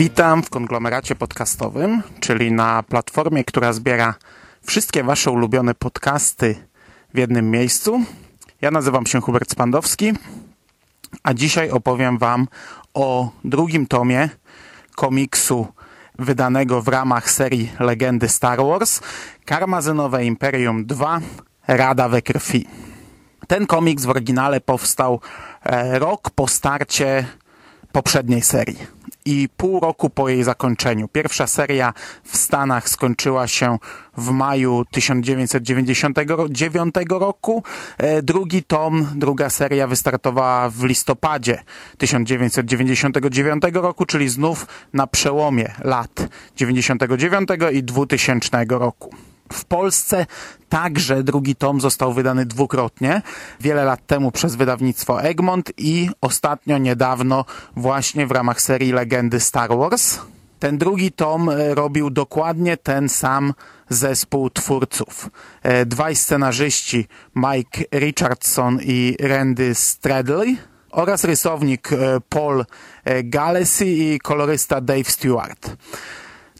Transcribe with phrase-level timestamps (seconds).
[0.00, 4.14] Witam w konglomeracie podcastowym, czyli na platformie, która zbiera
[4.62, 6.54] wszystkie Wasze ulubione podcasty
[7.14, 8.02] w jednym miejscu.
[8.60, 10.12] Ja nazywam się Hubert Spandowski,
[11.22, 12.48] a dzisiaj opowiem Wam
[12.94, 14.28] o drugim tomie
[14.96, 15.66] komiksu
[16.18, 19.00] wydanego w ramach serii Legendy Star Wars
[19.44, 21.20] Karmazynowe Imperium 2
[21.68, 22.66] Rada we krwi.
[23.46, 25.20] Ten komiks w oryginale powstał
[25.62, 27.26] e, rok po starcie
[27.92, 31.08] poprzedniej serii i pół roku po jej zakończeniu.
[31.08, 31.92] Pierwsza seria
[32.24, 33.78] w Stanach skończyła się
[34.16, 37.62] w maju 1999 roku.
[37.98, 41.62] E, drugi tom, druga seria wystartowała w listopadzie
[41.98, 49.14] 1999 roku, czyli znów na przełomie lat 99 i 2000 roku.
[49.52, 50.26] W Polsce
[50.68, 53.22] także drugi tom został wydany dwukrotnie.
[53.60, 57.44] Wiele lat temu przez wydawnictwo Egmont i ostatnio niedawno
[57.76, 60.18] właśnie w ramach serii Legendy Star Wars.
[60.58, 63.54] Ten drugi tom e, robił dokładnie ten sam
[63.88, 65.30] zespół twórców.
[65.62, 70.56] E, dwaj scenarzyści, Mike Richardson i Randy Stradley
[70.90, 71.96] oraz rysownik e,
[72.28, 72.64] Paul
[73.24, 75.76] Gallesy i kolorysta Dave Stewart.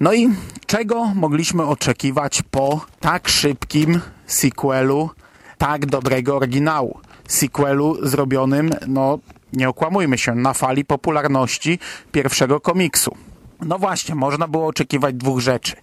[0.00, 0.28] No i
[0.66, 5.10] czego mogliśmy oczekiwać po tak szybkim sequelu
[5.58, 7.00] tak dobrego oryginału?
[7.28, 9.18] Sequelu zrobionym, no
[9.52, 11.78] nie okłamujmy się, na fali popularności
[12.12, 13.16] pierwszego komiksu.
[13.60, 15.76] No właśnie, można było oczekiwać dwóch rzeczy.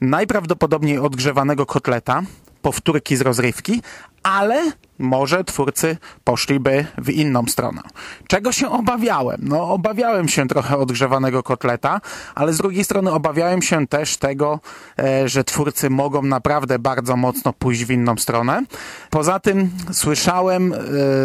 [0.00, 2.22] Najprawdopodobniej odgrzewanego kotleta,
[2.62, 3.82] powtórki z rozrywki,
[4.22, 7.82] ale może twórcy poszliby w inną stronę.
[8.26, 9.40] Czego się obawiałem?
[9.42, 12.00] No, obawiałem się trochę odgrzewanego kotleta,
[12.34, 14.60] ale z drugiej strony obawiałem się też tego,
[14.98, 18.62] e, że twórcy mogą naprawdę bardzo mocno pójść w inną stronę.
[19.10, 20.76] Poza tym słyszałem e,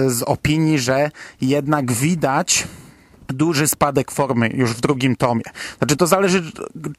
[0.09, 2.67] z opinii, że jednak widać
[3.33, 5.43] duży spadek formy już w drugim tomie.
[5.77, 6.43] Znaczy to zależy,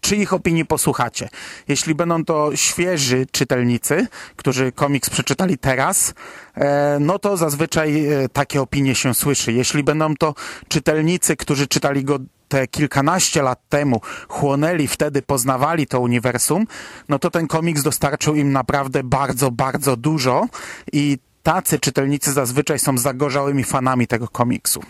[0.01, 1.29] czyich opinii posłuchacie.
[1.69, 4.07] Jeśli będą to świeży czytelnicy,
[4.37, 6.15] którzy komiks przeczytali teraz,
[6.55, 9.53] e, no to zazwyczaj e, takie opinie się słyszy.
[9.53, 10.35] Jeśli będą to
[10.69, 12.19] czytelnicy, którzy czytali go
[12.49, 16.67] te kilkanaście lat temu chłonęli, wtedy poznawali to uniwersum,
[17.09, 20.47] no to ten komiks dostarczył im naprawdę bardzo, bardzo dużo
[20.93, 24.83] i tacy czytelnicy zazwyczaj są zagorzałymi fanami tego komiksu.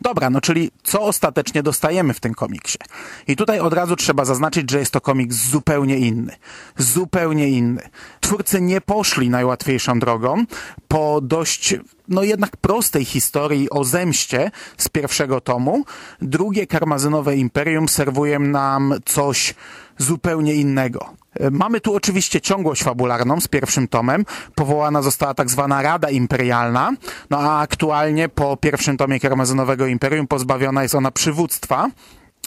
[0.00, 2.78] Dobra, no czyli co ostatecznie dostajemy w tym komiksie?
[3.26, 6.36] I tutaj od razu trzeba zaznaczyć, że jest to komiks zupełnie inny.
[6.78, 7.88] Zupełnie inny.
[8.20, 10.44] Twórcy nie poszli najłatwiejszą drogą
[10.88, 11.74] po dość,
[12.08, 15.84] no jednak prostej historii o zemście z pierwszego tomu.
[16.22, 19.54] Drugie karmazynowe imperium serwuje nam coś
[19.98, 21.06] zupełnie innego.
[21.50, 24.24] Mamy tu oczywiście ciągłość fabularną z pierwszym tomem.
[24.54, 26.92] Powołana została tak zwana Rada Imperialna,
[27.30, 31.90] no a aktualnie po pierwszym tomie Karmazynowego Imperium pozbawiona jest ona przywództwa.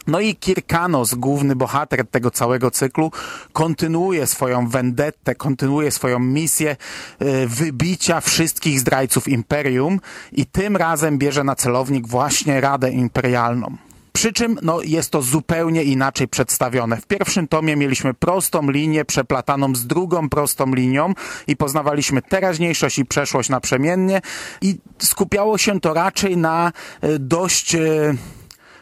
[0.10, 3.12] No i Kirkanos, główny bohater tego całego cyklu,
[3.54, 6.76] kontynuuje swoją vendettę, kontynuuje swoją misję
[7.22, 10.00] y, wybicia wszystkich zdrajców Imperium
[10.32, 13.78] i tym razem bierze na celownik właśnie Radę Imperialną.
[14.14, 16.98] Przy czym no, jest to zupełnie inaczej przedstawione.
[16.98, 21.14] W pierwszym tomie mieliśmy prostą linię przeplataną z drugą prostą linią
[21.48, 24.22] i poznawaliśmy teraźniejszość i przeszłość naprzemiennie
[24.62, 26.72] i skupiało się to raczej na
[27.02, 28.14] e, dość e,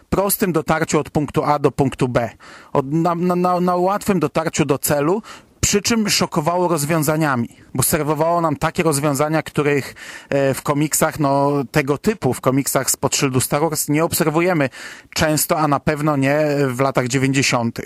[0.09, 2.29] prostym dotarciu od punktu A do punktu B.
[2.73, 5.21] Od, na, na, na łatwym dotarciu do celu,
[5.67, 9.95] przy czym szokowało rozwiązaniami, bo serwowało nam takie rozwiązania, których
[10.29, 14.69] e, w komiksach no, tego typu, w komiksach spod szyldu Star Wars nie obserwujemy
[15.13, 17.79] często, a na pewno nie w latach 90.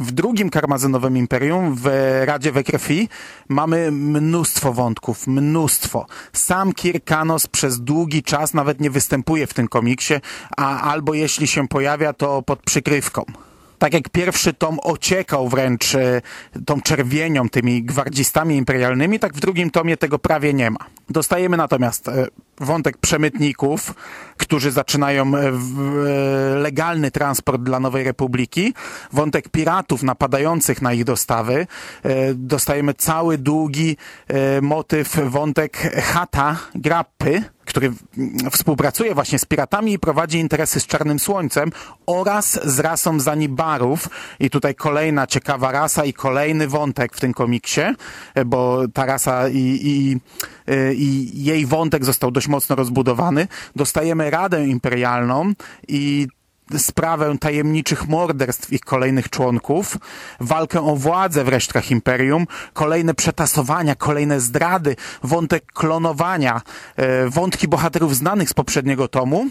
[0.00, 1.86] W drugim karmazynowym imperium, w
[2.24, 3.08] Radzie we Krwi,
[3.48, 6.06] mamy mnóstwo wątków, mnóstwo.
[6.32, 10.14] Sam Kirkanos przez długi czas nawet nie występuje w tym komiksie,
[10.56, 13.24] a albo jeśli się pojawia, to pod przykrywką
[13.82, 16.22] tak jak pierwszy tom ociekał wręcz e,
[16.66, 20.78] tą czerwienią, tymi gwardzistami imperialnymi, tak w drugim tomie tego prawie nie ma.
[21.10, 22.26] Dostajemy natomiast e,
[22.60, 23.94] wątek przemytników,
[24.36, 25.52] którzy zaczynają e,
[26.56, 28.74] legalny transport dla Nowej Republiki,
[29.12, 31.66] wątek piratów napadających na ich dostawy,
[32.34, 33.96] dostajemy cały długi
[34.62, 41.18] motyw, wątek chata, grappy, który mm, współpracuje właśnie z piratami i prowadzi interesy z Czarnym
[41.18, 41.70] Słońcem
[42.06, 44.08] oraz z rasą Zanibarów.
[44.40, 47.80] I tutaj kolejna ciekawa rasa i kolejny wątek w tym komiksie,
[48.46, 50.16] bo ta rasa i, i,
[50.96, 53.48] i jej wątek został dość mocno rozbudowany.
[53.76, 55.52] Dostajemy Radę Imperialną
[55.88, 56.28] i
[56.78, 59.96] sprawę tajemniczych morderstw ich kolejnych członków,
[60.40, 66.60] walkę o władzę w resztkach imperium, kolejne przetasowania, kolejne zdrady, wątek klonowania,
[66.96, 69.46] e, wątki bohaterów znanych z poprzedniego tomu.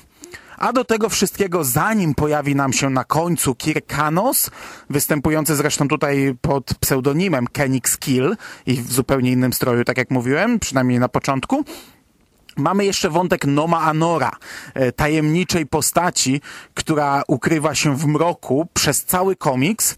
[0.58, 4.52] A do tego wszystkiego, zanim pojawi nam się na końcu Kirkanos,
[4.90, 8.36] występujący zresztą tutaj pod pseudonimem Kenix Kill
[8.66, 11.66] i w zupełnie innym stroju, tak jak mówiłem, przynajmniej na początku,
[12.58, 14.32] Mamy jeszcze wątek Noma Anora,
[14.74, 16.42] e, tajemniczej postaci,
[16.74, 19.96] która ukrywa się w mroku przez cały komiks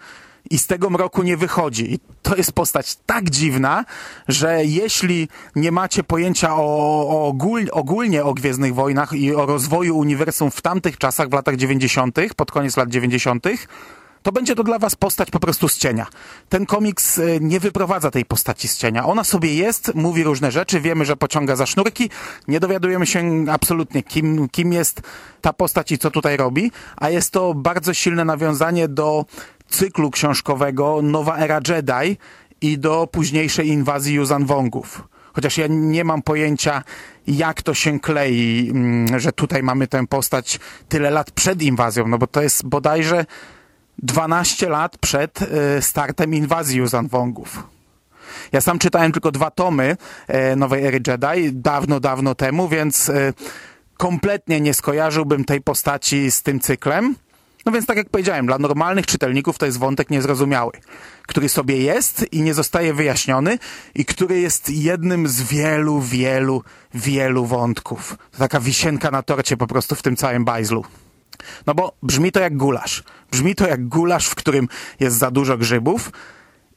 [0.50, 1.94] i z tego mroku nie wychodzi.
[1.94, 3.85] I to jest postać tak dziwna,
[4.27, 9.97] że jeśli nie macie pojęcia o, o ogól, ogólnie o Gwiezdnych Wojnach i o rozwoju
[9.97, 13.45] uniwersum w tamtych czasach, w latach 90., pod koniec lat 90.,
[14.23, 16.07] to będzie to dla was postać po prostu z cienia.
[16.49, 19.05] Ten komiks e, nie wyprowadza tej postaci z cienia.
[19.05, 22.09] Ona sobie jest, mówi różne rzeczy, wiemy, że pociąga za sznurki,
[22.47, 25.01] nie dowiadujemy się absolutnie, kim, kim jest
[25.41, 29.25] ta postać i co tutaj robi, a jest to bardzo silne nawiązanie do
[29.69, 32.17] cyklu książkowego Nowa Era Jedi
[32.61, 35.07] i do późniejszej inwazji Yuzan Wongów.
[35.33, 36.83] Chociaż ja nie mam pojęcia,
[37.27, 40.59] jak to się klei, mm, że tutaj mamy tę postać
[40.89, 43.25] tyle lat przed inwazją, no bo to jest bodajże
[44.03, 47.63] 12 lat przed e, startem inwazji Wongów.
[48.51, 49.97] Ja sam czytałem tylko dwa tomy
[50.27, 53.33] e, Nowej Ery Jedi dawno, dawno temu, więc e,
[53.97, 57.15] kompletnie nie skojarzyłbym tej postaci z tym cyklem.
[57.65, 60.71] No więc tak jak powiedziałem, dla normalnych czytelników to jest wątek niezrozumiały,
[61.27, 63.59] który sobie jest i nie zostaje wyjaśniony
[63.95, 66.63] i który jest jednym z wielu, wielu,
[66.94, 68.17] wielu wątków.
[68.31, 70.85] To taka wisienka na torcie po prostu w tym całym bajzlu.
[71.68, 73.04] No bo brzmi to jak gulasz.
[73.31, 74.68] Brzmi to jak gulasz, w którym
[75.00, 76.12] jest za dużo grzybów.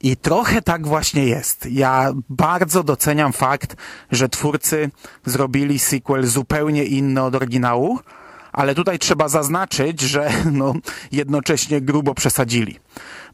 [0.01, 1.67] I trochę tak właśnie jest.
[1.71, 3.75] Ja bardzo doceniam fakt,
[4.11, 4.89] że twórcy
[5.25, 7.99] zrobili sequel zupełnie inny od oryginału,
[8.51, 10.73] ale tutaj trzeba zaznaczyć, że no,
[11.11, 12.79] jednocześnie grubo przesadzili.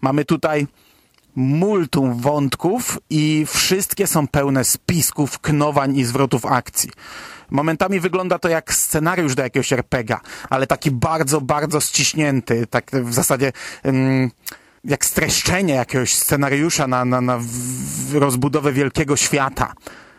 [0.02, 0.68] Mamy tutaj
[1.36, 6.90] multum wątków i wszystkie są pełne spisków, knowań i zwrotów akcji.
[7.50, 13.14] Momentami wygląda to jak scenariusz do jakiegoś RPGa, ale taki bardzo, bardzo ściśnięty, tak w
[13.14, 13.52] zasadzie...
[13.84, 14.32] Um,
[14.84, 17.40] jak streszczenie jakiegoś scenariusza na, na, na
[18.14, 19.74] rozbudowę wielkiego świata.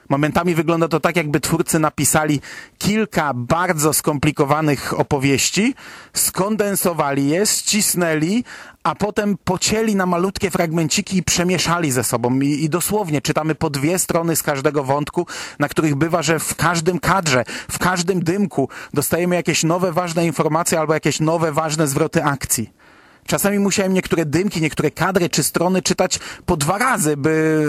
[0.09, 2.41] Momentami wygląda to tak, jakby twórcy napisali
[2.79, 5.75] kilka bardzo skomplikowanych opowieści,
[6.13, 8.45] skondensowali je, ścisnęli,
[8.83, 12.41] a potem pocięli na malutkie fragmenciki i przemieszali ze sobą.
[12.41, 15.27] I, I, dosłownie czytamy po dwie strony z każdego wątku,
[15.59, 20.81] na których bywa, że w każdym kadrze, w każdym dymku dostajemy jakieś nowe ważne informacje
[20.81, 22.84] albo jakieś nowe ważne zwroty akcji.
[23.27, 27.65] Czasami musiałem niektóre dymki, niektóre kadry czy strony czytać po dwa razy, by,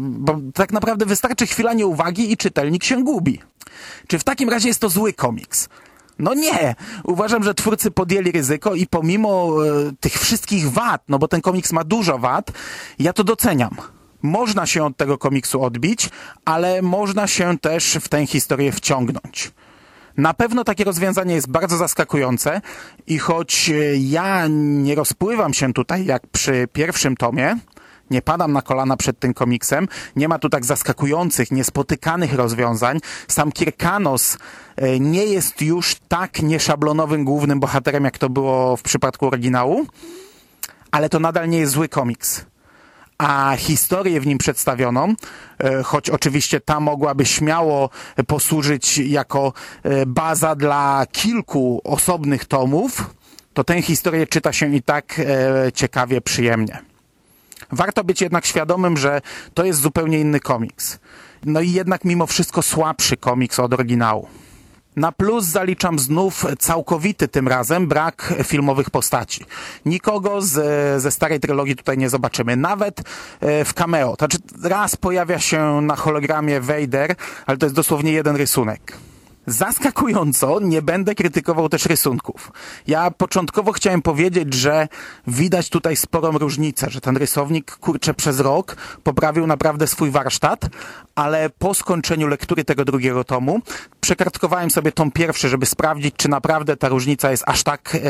[0.00, 3.40] bo tak naprawdę wystarczy chwila nieuwagi i czytelnik się gubi.
[4.06, 5.68] Czy w takim razie jest to zły komiks?
[6.18, 6.74] No nie.
[7.04, 11.72] Uważam, że twórcy podjęli ryzyko i pomimo e, tych wszystkich wad, no bo ten komiks
[11.72, 12.50] ma dużo wad,
[12.98, 13.76] ja to doceniam.
[14.22, 16.10] Można się od tego komiksu odbić,
[16.44, 19.52] ale można się też w tę historię wciągnąć.
[20.16, 22.60] Na pewno takie rozwiązanie jest bardzo zaskakujące
[23.06, 27.56] i choć e, ja nie rozpływam się tutaj jak przy pierwszym tomie,
[28.10, 32.98] nie padam na kolana przed tym komiksem, nie ma tu tak zaskakujących, niespotykanych rozwiązań.
[33.28, 34.38] Sam Kirkanos
[34.76, 39.86] e, nie jest już tak nieszablonowym głównym bohaterem, jak to było w przypadku oryginału,
[40.90, 42.49] ale to nadal nie jest zły komiks
[43.20, 45.14] a historię w nim przedstawioną,
[45.58, 47.90] e, choć oczywiście ta mogłaby śmiało
[48.26, 53.14] posłużyć jako e, baza dla kilku osobnych tomów,
[53.54, 56.78] to tę historię czyta się i tak e, ciekawie, przyjemnie.
[57.72, 59.20] Warto być jednak świadomym, że
[59.54, 60.98] to jest zupełnie inny komiks.
[61.44, 64.28] No i jednak mimo wszystko słabszy komiks od oryginału.
[64.96, 69.44] Na plus zaliczam znów całkowity tym razem brak filmowych postaci.
[69.86, 70.52] Nikogo z,
[71.02, 72.56] ze starej trylogii tutaj nie zobaczymy.
[72.56, 73.00] Nawet
[73.40, 74.14] e, w cameo.
[74.18, 77.14] Znaczy raz pojawia się na hologramie Vader,
[77.46, 78.96] ale to jest dosłownie jeden rysunek.
[79.46, 82.52] Zaskakująco nie będę krytykował też rysunków.
[82.86, 84.88] Ja początkowo chciałem powiedzieć, że
[85.26, 90.68] widać tutaj sporą różnicę, że ten rysownik, kurczę, przez rok poprawił naprawdę swój warsztat,
[91.14, 93.60] ale po skończeniu lektury tego drugiego tomu
[94.10, 98.00] przekartkowałem sobie tom pierwszy, żeby sprawdzić, czy naprawdę ta różnica jest aż tak, e,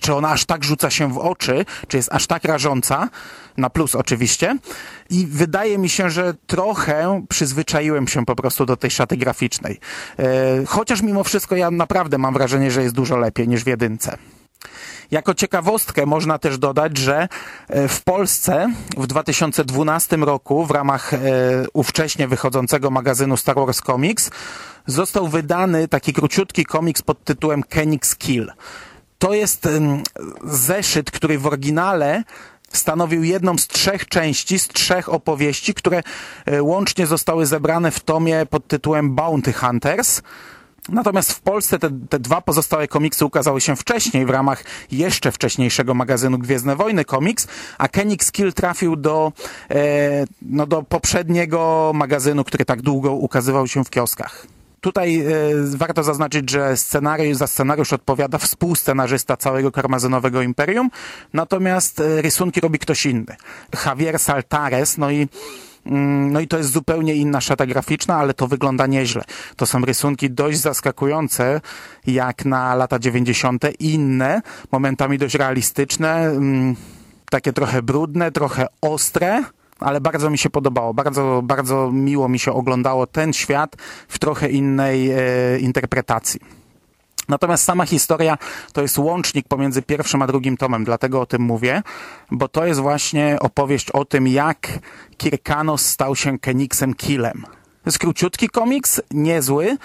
[0.00, 3.08] czy ona aż tak rzuca się w oczy, czy jest aż tak rażąca,
[3.56, 4.58] na plus oczywiście.
[5.10, 9.80] I wydaje mi się, że trochę przyzwyczaiłem się po prostu do tej szaty graficznej.
[10.18, 10.24] E,
[10.66, 14.18] chociaż mimo wszystko ja naprawdę mam wrażenie, że jest dużo lepiej niż w jedynce.
[15.10, 17.28] Jako ciekawostkę można też dodać, że
[17.68, 21.18] e, w Polsce w 2012 roku w ramach e,
[21.72, 24.30] ówcześnie wychodzącego magazynu Star Wars Comics
[24.86, 28.52] został wydany taki króciutki komiks pod tytułem Kenix Kill.
[29.18, 29.68] To jest
[30.44, 32.22] zeszyt, który w oryginale
[32.76, 36.02] stanowił jedną z trzech części, z trzech opowieści, które
[36.46, 40.22] e, łącznie zostały zebrane w tomie pod tytułem Bounty Hunters.
[40.88, 45.94] Natomiast w Polsce te, te dwa pozostałe komiksy ukazały się wcześniej w ramach jeszcze wcześniejszego
[45.94, 47.46] magazynu Gwiezdne Wojny Komiks,
[47.78, 49.32] a Kenix Kill trafił do,
[49.70, 54.46] e, no do poprzedniego magazynu, który tak długo ukazywał się w kioskach.
[54.80, 55.26] Tutaj e,
[55.76, 60.90] warto zaznaczyć, że scenariusz, za scenariusz odpowiada współscenarzysta całego karmazynowego imperium,
[61.32, 63.36] natomiast e, rysunki robi ktoś inny.
[63.86, 65.28] Javier Saltares, no i
[65.86, 69.24] No i to jest zupełnie inna szata graficzna, ale to wygląda nieźle.
[69.56, 71.60] To są rysunki dość zaskakujące,
[72.06, 73.64] jak na lata 90.
[73.78, 76.76] Inne, momentami dość realistyczne, mm,
[77.30, 79.44] takie trochę brudne, trochę ostre,
[79.80, 80.94] ale bardzo mi się podobało.
[80.94, 83.76] Bardzo, bardzo miło mi się oglądało ten świat
[84.08, 85.18] w trochę innej e,
[85.58, 86.63] interpretacji.
[87.28, 88.38] Natomiast sama historia
[88.72, 91.82] to jest łącznik pomiędzy pierwszym a drugim tomem, dlatego o tym mówię,
[92.30, 94.68] bo to jest właśnie opowieść o tym, jak
[95.16, 97.42] Kirkanos stał się Kenixem Killem.
[97.84, 99.76] To jest króciutki komiks, niezły.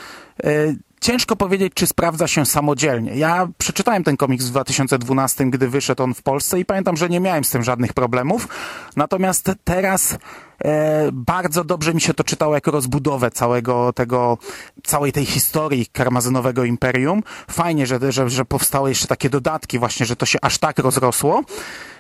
[1.02, 3.16] Ciężko powiedzieć, czy sprawdza się samodzielnie.
[3.16, 7.20] Ja przeczytałem ten komiks w 2012, gdy wyszedł on w Polsce i pamiętam, że nie
[7.20, 8.48] miałem z tym żadnych problemów.
[8.96, 10.18] Natomiast teraz
[10.64, 14.38] e, bardzo dobrze mi się to czytało jako rozbudowę całego tego,
[14.84, 17.24] całej tej historii karmazynowego imperium.
[17.52, 21.44] Fajnie, że, że, że powstały jeszcze takie dodatki właśnie, że to się aż tak rozrosło.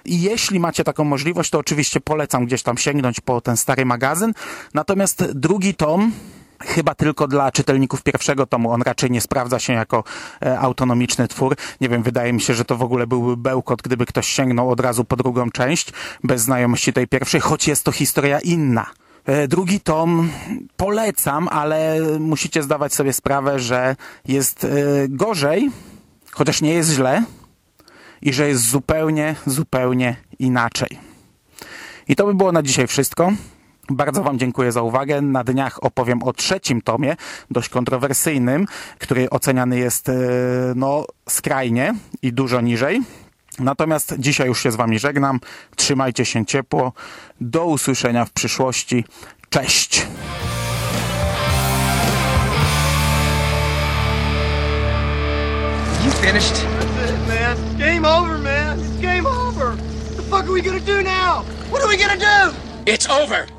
[0.06, 4.34] I jeśli macie taką możliwość, to oczywiście polecam gdzieś tam sięgnąć po ten stary magazyn.
[4.74, 6.12] Natomiast drugi tom
[6.66, 8.72] chyba tylko dla czytelników pierwszego tomu.
[8.72, 10.04] On raczej nie sprawdza się jako
[10.42, 11.56] e, autonomiczny twór.
[11.82, 14.80] Nie wiem, wydaje mi się, że to w ogóle byłby bełkot, gdyby ktoś sięgnął od
[14.80, 18.86] razu po drugą część, bez znajomości tej pierwszej, choć jest to historia inna.
[19.26, 20.30] E, Drugi tom
[20.78, 23.96] polecam, ale musicie zdawać sobie sprawę, że
[24.28, 24.68] jest e,
[25.10, 25.72] gorzej,
[26.32, 27.24] chociaż nie jest źle
[28.22, 31.00] i że jest zupełnie, zupełnie inaczej.
[32.08, 33.32] I to by było na dzisiaj wszystko.
[33.90, 35.22] Bardzo Wam dziękuję za uwagę.
[35.22, 37.16] Na dniach opowiem o trzecim tomie,
[37.52, 38.66] dość kontrowersyjnym,
[39.00, 40.14] który oceniany jest e,
[40.76, 43.02] no, skrajnie i dużo niżej.
[43.60, 45.40] Natomiast dzisiaj już się z Wami żegnam.
[45.76, 46.94] Trzymajcie się ciepło.
[47.42, 49.06] Do usłyszenia w przyszłości.
[49.50, 50.08] Cześć!
[56.06, 56.54] You finished?
[56.54, 57.78] That's it, man.
[57.78, 58.80] Game over, man.
[58.80, 59.76] It's game over.
[59.76, 61.44] What the fuck are we gonna do now?
[61.72, 62.56] What are we gonna do?
[62.86, 63.59] It's over.